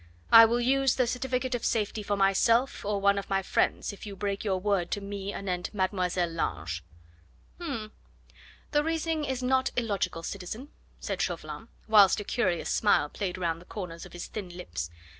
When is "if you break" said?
3.93-4.43